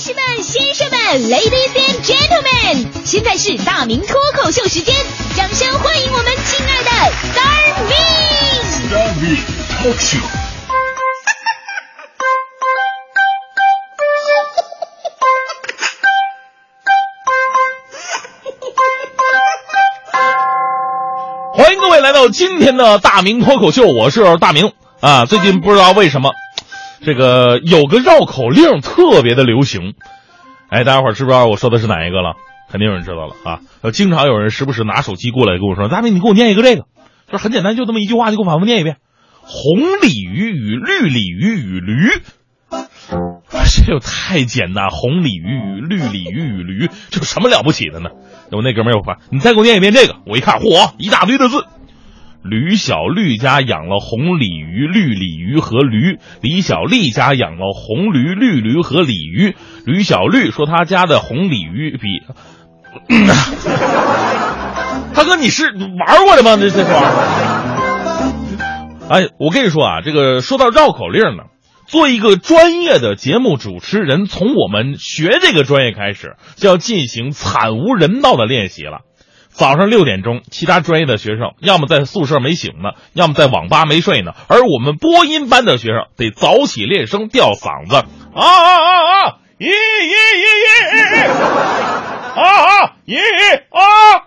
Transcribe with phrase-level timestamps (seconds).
[0.00, 0.98] 士们、先生们
[1.28, 4.96] ，Ladies and Gentlemen，现在是大明脱口秀时间，
[5.36, 6.90] 掌声欢迎我们亲爱的
[7.28, 9.36] Star Me！Star Me
[9.68, 10.22] Talk Show。
[21.52, 25.26] 欢迎各位来到今天的大明脱口秀，我是大明啊。
[25.26, 26.32] 最近不知道为什么，
[27.02, 29.94] 这个有个绕口令特别的流行，
[30.68, 32.34] 哎，大家伙儿知不知道我说的是哪一个了？
[32.70, 33.60] 肯定有人知道了啊。
[33.90, 36.84] 经常有人时不时拿手机过来跟我说：“大明，你给我念一个这个。”
[37.30, 38.98] 就是很简单，就这么一句话，你给我反复念一遍：
[39.40, 42.10] 红鲤鱼与绿鲤鱼与驴。
[43.72, 48.10] 这又太简单，红鲤鱼与绿鲤鱼与驴，这有什么了不起的呢？
[48.52, 50.16] 我那哥们又发，你再给我念一遍这个。
[50.26, 51.64] 我一看，嚯，一大堆的字。
[52.42, 56.18] 吕小绿家养了红鲤鱼、绿鲤鱼和驴。
[56.40, 59.54] 李小丽家养了红驴、绿驴和鲤鱼。
[59.84, 62.22] 吕小绿说他家的红鲤鱼比，
[65.14, 66.56] 大哥，你是玩过的吗？
[66.56, 66.94] 这这玩？
[69.10, 71.44] 哎，我跟你说啊，这个说到绕口令呢。
[71.86, 79.00] 做一个专业的节目主持人，从我们学这个专业开始，就要进行惨无人道的练习了。
[79.52, 89.36] 早上六点钟，其他专业的学生要么在宿舍没醒呢，要么在网吧没睡呢，而我们播音班的学生得早起练声，吊嗓子啊啊啊啊！
[89.58, 90.44] 咦咦咦
[90.86, 91.16] 咦咦！
[92.40, 92.96] 啊啊！
[93.06, 93.18] 咦
[93.70, 93.80] 啊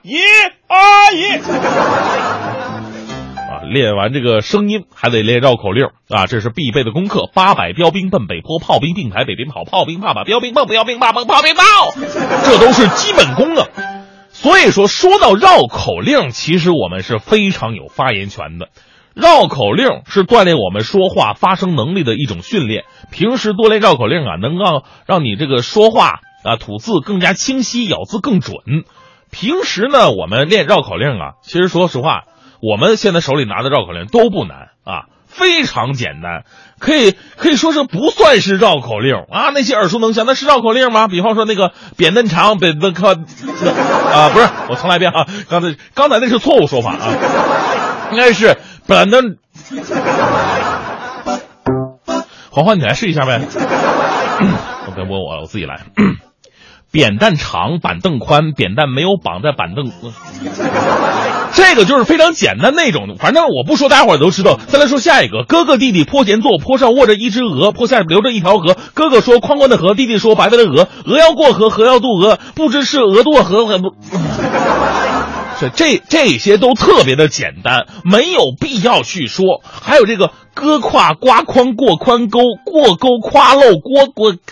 [0.04, 0.20] 咦
[0.68, 0.78] 啊
[1.14, 1.40] 咦！
[3.72, 7.30] 练完这个声音，还得练绕口令啊，这是必备的功课。
[7.34, 11.64] 八百标兵奔北坡，炮兵并排北边跑，炮兵怕把标兵蹦，标兵怕蹦，炮兵炮，
[12.46, 13.66] 这都是基本功啊。
[14.44, 18.68] 所以说，说到绕口令，其实我们是非常有发言权的。
[19.14, 22.84] 绕口令是锻炼我们说话发声能力的一种训练。
[23.10, 28.58] 平时多练绕口令啊，能够让你这个说话啊吐字更加清晰，咬字更准。
[29.32, 32.24] 平时呢，我们练绕口令啊，其实说实话。
[32.62, 36.44] 我们现在手里拿的绕口令都不难啊，非常简单，
[36.80, 39.50] 可以可以说是不算是绕口令啊。
[39.54, 41.08] 那些耳熟能详，那是绕口令吗？
[41.08, 43.26] 比方说那个扁担长，扁担宽
[44.14, 45.26] 啊，不是，我重来一遍啊。
[45.50, 47.10] 刚才刚才那是错误说法啊，
[48.12, 48.58] 应该是
[48.88, 49.24] 扁担。
[52.52, 53.42] 黄欢，你来试一下呗。
[54.86, 55.82] 我别问我，我自己来。
[56.92, 59.92] 扁担长，板凳宽，扁担没有绑在板凳。
[61.56, 64.60] 这个就是非常简单那种，反正我不说，大家伙都知道。
[64.68, 68.76] 再来说下一个，哥哥弟弟坡前坐，坡上卧着一只鹅，坡下流着一条河。
[68.94, 73.94] 哥哥说宽宽的河，弟弟说白白的鹅，鹅要过河，河要渡鹅，不知是鹅渡河还不。
[75.60, 79.62] 这这这些都特别的简单，没有必要去说。
[79.64, 84.34] 还有这个割胯刮筐过宽沟，过沟夸漏锅锅。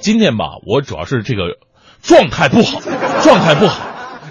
[0.00, 1.42] 今天吧，我主要是这个。
[2.02, 2.80] 状态不好，
[3.22, 3.84] 状态不好，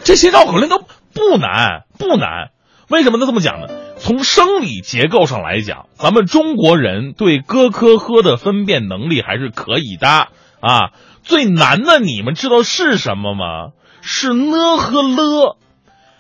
[0.04, 2.50] 这些绕口令都不难，不难。
[2.90, 3.28] 为什么呢？
[3.28, 3.68] 这么讲呢？
[3.98, 10.90] 从生理结构上来讲，咱们中国人对咯、科、呵的分辨能力还是可以的啊。
[11.22, 13.74] 最难的，你们知道是什么吗？
[14.02, 15.58] 是呢和了。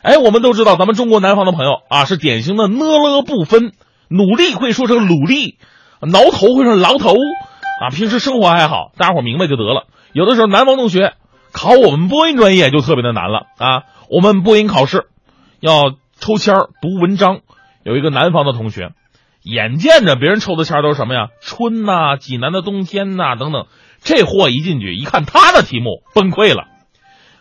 [0.03, 3.71] 哎，我们都知道，咱们中国南方的朋友啊，是典型的呢了不分，
[4.07, 5.57] 努力会说成努力，
[6.01, 7.15] 挠头会说挠头
[7.81, 7.89] 啊。
[7.89, 9.87] 平时生活还好，大家伙明白就得了。
[10.13, 11.13] 有的时候南方同学。
[11.51, 13.83] 考我们播音专业就特别的难了啊！
[14.09, 15.07] 我们播音考试
[15.59, 17.39] 要抽签读文章，
[17.83, 18.91] 有一个南方的同学，
[19.43, 21.27] 眼见着别人抽的签都是什么呀？
[21.41, 23.65] 春呐，济南的冬天呐，等等。
[24.01, 26.65] 这货一进去一看他的题目，崩溃了。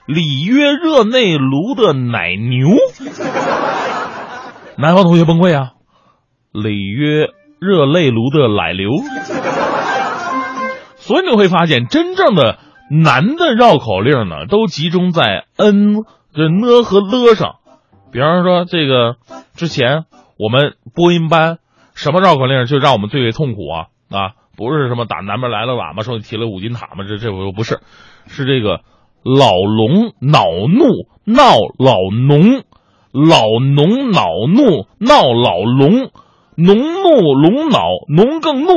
[0.06, 2.68] 里约热内卢的奶牛，
[4.76, 5.72] 南方同学崩溃啊！
[6.50, 7.28] 里约
[7.60, 8.90] 热内卢的奶牛，
[10.96, 12.58] 所以你会发现真正的。
[12.90, 17.56] 难的绕口令呢，都集中在 n 这呢和了上。
[18.10, 19.16] 比方说，这个
[19.54, 20.04] 之前
[20.38, 21.58] 我们播音班
[21.94, 24.32] 什么绕口令就让我们最为痛苦啊啊！
[24.56, 27.04] 不是什么打南边来了喇嘛说你提了五金塔吗？
[27.06, 27.80] 这这不不是，
[28.26, 28.80] 是这个
[29.22, 32.64] 老龙恼怒闹老农，
[33.12, 36.10] 老农恼怒闹老龙，
[36.56, 38.72] 农怒龙恼农更怒，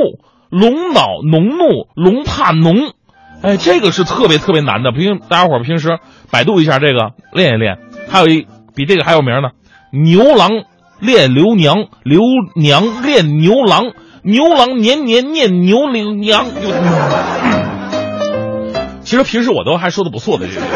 [0.50, 2.92] 龙恼农怒龙怕农。
[3.42, 5.98] 哎，这个是特别特别难的，平大家伙平时
[6.30, 7.78] 百度一下这个，练一练。
[8.08, 9.50] 还有一比这个还有名呢，
[9.90, 10.50] 牛郎
[11.00, 12.20] 恋刘娘，刘
[12.54, 13.92] 娘恋牛郎，
[14.22, 16.46] 牛郎年年念牛刘娘。
[19.02, 20.66] 其实平时我都还说的不错的这个。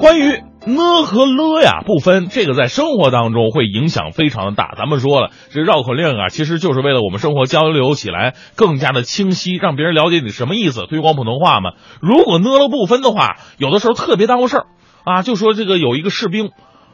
[0.00, 0.40] 关于
[0.76, 4.74] 呢和了呀不分，这个在生活当中会影响非常的大。
[4.76, 11.72] 咱们说了，这绕口令啊，其实就是为了我们生活交流起来更加的清晰，让别人了解你什么意思，推广普通话嘛。
[12.00, 14.66] 如果呢了不分的话，有的时候特别耽误事儿
[15.04, 15.22] 啊。
[15.22, 16.50] 就说这个有一个士兵，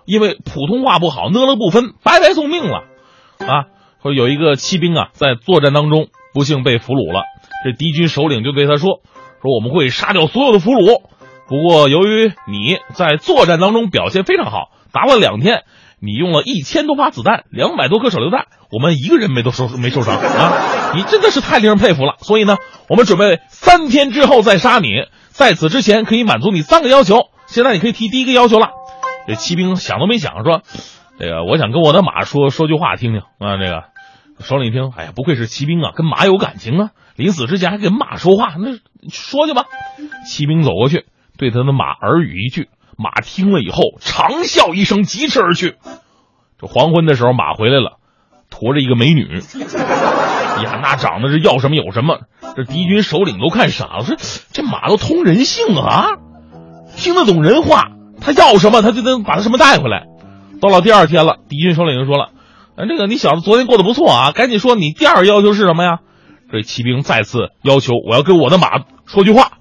[0.06, 2.85] 因为普通话不好，呢了不分，白白送命了
[3.41, 3.67] 啊。
[4.03, 7.23] 说有一个骑兵啊，在作战当中不幸被俘虏了，
[7.65, 9.00] 这敌军首领就对他说
[9.41, 11.03] ：“说我们会杀掉所有的俘虏。”
[11.49, 15.64] 不过，由于你在作战当中表现非常好，打了两天，
[16.00, 20.93] 你用了一千多发子弹，两百多颗手榴弹，我们一个人没都受没受伤啊！
[20.94, 22.14] 你真的是太令人佩服了。
[22.20, 22.56] 所以呢，
[22.88, 24.88] 我们准备三天之后再杀你，
[25.29, 27.29] 在此之前可以满足你三个要求。
[27.47, 28.70] 现在你可以提第一个要求了。
[29.26, 30.62] 这骑兵想都没想说
[31.19, 33.85] ：“这个我想跟我的马说说句话听听啊。”这个
[34.40, 36.90] 首领一听，哎呀，不愧是骑兵啊，跟马有感情啊！
[37.17, 38.79] 临死之前还跟马说话，那
[39.11, 39.67] 说去吧。
[40.26, 41.05] 骑兵走过去。
[41.37, 45.77] 对他的马耳语一句，马听了以后长啸一声，疾驰而去。
[46.61, 47.99] 这黄昏的时候，马回来了，
[48.51, 49.41] 驮着一个美女。
[50.63, 52.21] 呀，那长得是要什么有什么。
[52.55, 54.17] 这敌军首领都看傻了，说
[54.53, 56.07] 这马都通人性啊，
[56.97, 57.89] 听得懂人话，
[58.21, 60.07] 他要什么他就能把他什么带回来。
[60.61, 62.31] 到了第二天了，敌军首领就说了
[62.79, 65.99] ：“哎，这个你小子昨天过得不错啊，赶紧说你第二要求是什么呀？”
[66.53, 69.59] 这骑兵再次要求我要跟我的马说句话。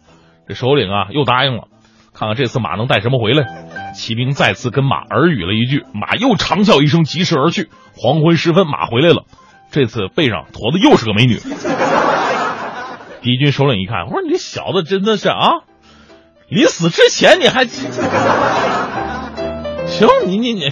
[0.48, 1.69] 这首领啊，又答应了，
[2.13, 3.92] 看看这次马能带什么回来。
[3.94, 7.69] 骑兵再次跟马耳语了一句，马又长啸一声，疾驰而去。
[7.95, 9.24] 黄昏时分，马回来了，
[9.72, 11.40] 这次背上驮的又是个美女。
[13.22, 15.63] 敌军首领一看，我说你这小子真的是啊，
[16.50, 17.88] 临死之前你还行，
[20.25, 20.69] 你你你，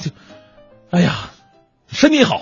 [0.89, 1.29] 哎呀，
[1.87, 2.41] 身体好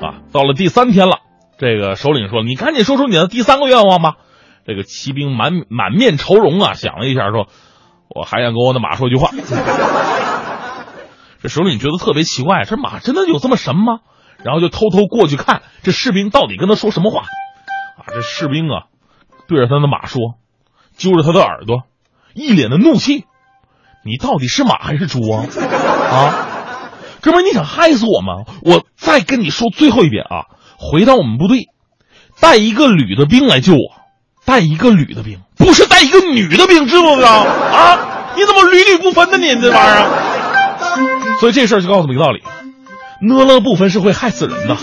[0.00, 0.18] 啊。
[0.32, 1.18] 到了第三天了，
[1.58, 4.14] 这个首领说：“你赶紧说出你的第三个愿望吧。”
[4.66, 7.48] 这个骑兵满满面愁容啊，想了一下说
[8.08, 9.30] ：“我还想跟我的马说句话。
[11.42, 14.00] ”这首领觉得特别奇怪，这马真的有这么神吗？
[14.44, 17.22] 然后就偷偷过去看这士兵到底跟他说什么话。
[17.22, 18.84] 啊，这士兵啊，
[19.48, 20.34] 对着他的马说，
[20.96, 21.82] 揪着他的耳朵，
[22.34, 23.24] 一脸的怒气
[24.04, 25.44] ：“你到底是马还是猪啊？
[26.10, 26.90] 啊，
[27.20, 28.44] 哥们，你想害死我吗？
[28.62, 30.46] 我再跟你说最后一遍啊，
[30.78, 31.68] 回到我们部队，
[32.40, 33.99] 带一个旅的兵来救我。”
[34.50, 37.98] 带一个女的兵，不是带一个女的兵，知不知道啊？
[38.34, 39.36] 你怎么屡屡不分呢？
[39.38, 42.42] 你这玩意儿，所以这事儿就告诉你一个道理：
[43.20, 44.76] 呢了不分是会害死人的。